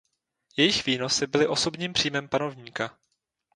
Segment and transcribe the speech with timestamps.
[0.57, 2.97] Jejich výnosy byly osobním příjmem panovníka.